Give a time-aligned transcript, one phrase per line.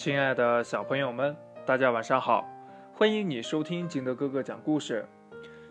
[0.00, 2.48] 亲爱的小朋友们，大家晚上好！
[2.94, 5.04] 欢迎你收听金德哥哥讲故事。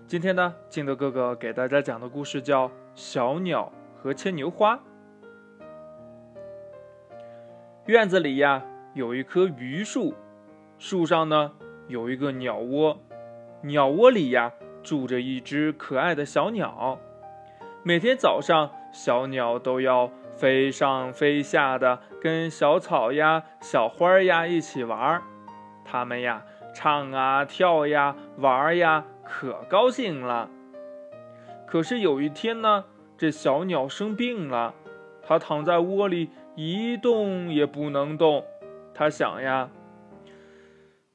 [0.05, 4.75] 今天呢，金德哥哥给大家讲的故事叫《小鸟和牵牛花》。
[7.87, 8.63] 院子里呀，
[8.93, 10.13] 有一棵榆树，
[10.77, 11.53] 树上呢
[11.87, 12.99] 有一个鸟窝，
[13.63, 14.53] 鸟窝里呀
[14.83, 16.99] 住着一只可爱的小鸟。
[17.81, 25.21] 每天早上，小鸟都要飞上飞下的，跟小草呀、小花呀一起玩儿。
[25.85, 29.05] 它们呀，唱啊、跳呀、玩呀。
[29.23, 30.49] 可高兴了。
[31.67, 34.73] 可是有一天呢，这小鸟生病了，
[35.21, 38.43] 它躺在窝里一动也不能动。
[38.91, 39.69] 它想呀，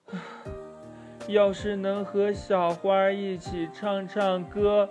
[1.26, 4.88] 要是能和小花一起唱唱歌，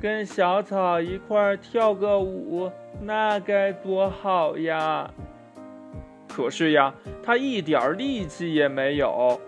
[0.00, 5.08] 跟小草一块跳个舞，那该多好呀！
[6.34, 9.40] 可是呀，它一点力气也没有。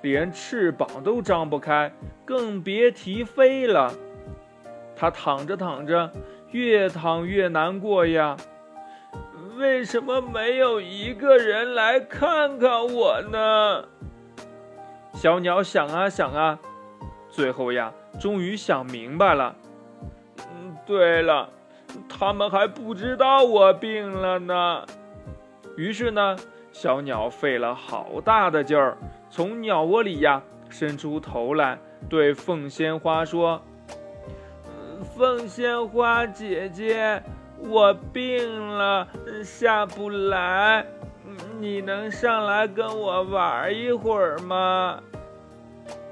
[0.00, 1.92] 连翅膀都张不开，
[2.24, 3.94] 更别提飞了。
[4.96, 6.10] 它躺着躺着，
[6.50, 8.36] 越躺越难过呀。
[9.56, 13.84] 为什么没有一个人来看看我呢？
[15.14, 16.58] 小鸟想啊想啊，
[17.30, 19.54] 最后呀，终于想明白了。
[20.38, 21.48] 嗯，对了，
[22.08, 24.84] 他们还不知道我病了呢。
[25.76, 26.36] 于是呢，
[26.70, 28.96] 小鸟费了好大的劲儿。
[29.30, 31.78] 从鸟窝里呀伸出头来，
[32.08, 33.62] 对凤仙花说
[35.16, 37.22] ：“凤仙花姐姐，
[37.58, 39.08] 我病了，
[39.42, 40.84] 下不来，
[41.58, 45.00] 你能上来跟我玩一会儿吗？”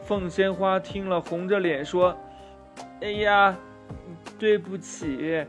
[0.03, 2.17] 凤仙花听了，红着脸说
[3.03, 3.55] ：“哎呀，
[4.39, 5.45] 对不起，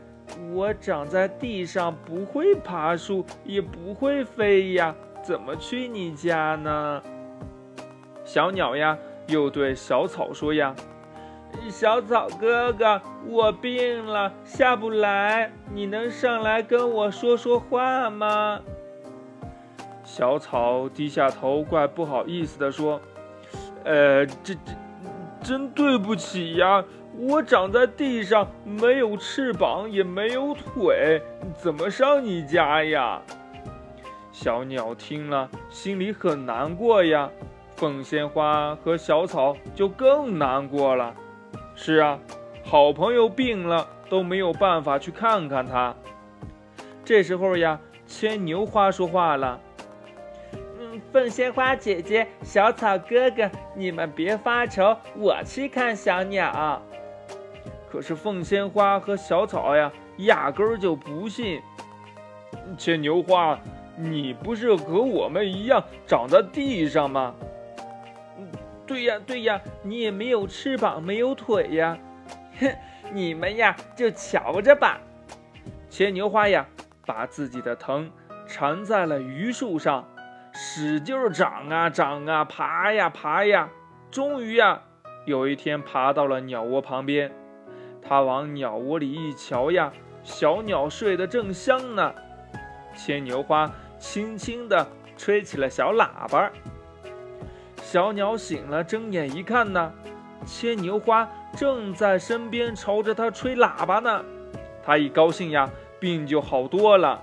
[0.52, 7.02] 我长在地上，不会爬树，也不会飞呀，怎么去你家呢？”
[8.24, 10.74] 小鸟呀，又对小草说呀
[11.68, 18.60] ：“小草哥哥，我病了，下不来，你能上来跟我说说话吗？”
[20.04, 23.00] 小草低下头，怪不好意思的说
[23.84, 24.72] ：“呃，这这，
[25.42, 26.84] 真对不起呀，
[27.18, 31.20] 我长在地上，没有翅膀，也没有腿，
[31.56, 33.20] 怎么上你家呀？”
[34.32, 37.30] 小鸟听了，心里很难过呀。
[37.76, 41.14] 凤仙花和小草就更难过了。
[41.74, 42.18] 是啊，
[42.64, 45.94] 好朋友病了都没有办法去看看他。
[47.04, 49.60] 这时候呀，牵牛花说话了
[50.80, 56.80] ：“嗯，凤仙花姐姐，小草哥哥，你们别发愁，我去看小鸟。”
[57.92, 61.60] 可是凤仙花和小草呀，压根儿就不信。
[62.78, 63.58] 牵牛花，
[63.96, 67.34] 你不是和我们一样长在地上吗？
[68.38, 68.48] 嗯
[68.86, 71.98] 对呀，对呀，你也没有翅膀，没有腿呀，
[72.60, 72.74] 哼，
[73.12, 74.98] 你们呀就瞧着吧。
[75.90, 76.66] 牵牛花呀，
[77.04, 78.10] 把自己的藤
[78.46, 80.08] 缠在了榆树上，
[80.54, 83.68] 使劲长啊长啊，爬呀爬呀，
[84.10, 84.80] 终于呀，
[85.26, 87.30] 有一天爬到了鸟窝旁边。
[88.02, 89.92] 他往鸟窝里一瞧呀，
[90.22, 92.12] 小鸟睡得正香呢。
[92.94, 94.86] 牵牛花轻轻地
[95.16, 96.50] 吹起了小喇叭。
[97.76, 99.92] 小鸟醒了，睁眼一看呢，
[100.44, 104.24] 牵牛花正在身边朝着它吹喇叭呢。
[104.84, 105.70] 它一高兴呀，
[106.00, 107.22] 病就好多了。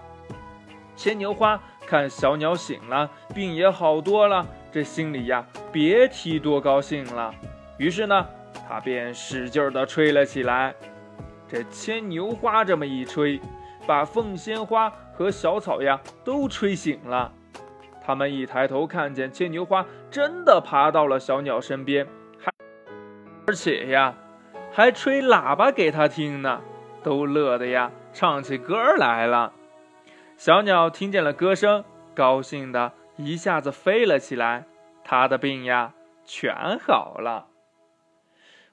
[0.95, 7.33] 牵牛花看小鸟醒了，病也好多了，这心里呀，别提多高兴了。
[7.77, 8.25] 于是呢，
[8.69, 10.75] 它便使劲地吹了起来。
[11.47, 13.41] 这牵牛花这么一吹，
[13.87, 17.33] 把凤仙花和小草呀都吹醒了。
[17.99, 22.05] 他们一抬头，看见牵牛花真的爬到了小鸟身边，
[22.37, 22.53] 还
[23.47, 24.13] 而且呀，
[24.71, 26.61] 还吹喇叭给他听呢，
[27.01, 29.51] 都乐得呀，唱起歌来了。
[30.37, 34.65] 小鸟听见了歌声，高兴的一下子飞了起来，
[35.03, 35.93] 它的病呀
[36.23, 37.47] 全好了。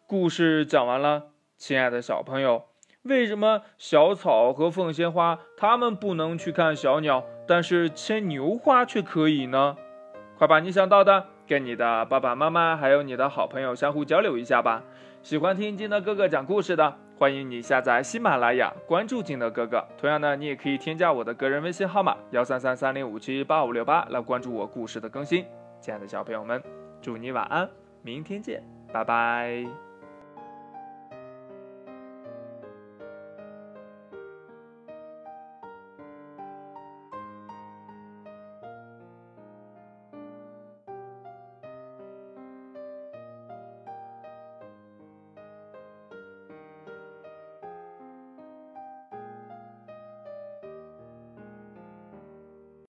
[0.06, 2.62] 故事讲完了，亲爱的小朋友。
[3.02, 9.76] 为什么小草和凤仙花它们不能去看小鸟，但是牵牛花却可以呢？
[10.36, 14.82] 快把你想到的跟你的爸爸妈妈还有你的好朋友相互交流一下吧。
[15.22, 19.84] 喜欢听金德哥哥讲故事的，欢迎你下载喜马拉雅，关注金德哥哥。
[19.98, 25.44] 同样呢，你也可以添加我的个人微信号码幺三三三零五七八五六八来关注我故事的更新。
[25.80, 26.62] 亲爱的小朋友们，
[27.00, 27.68] 祝你晚安，
[28.02, 28.62] 明天见，
[28.92, 29.85] 拜拜。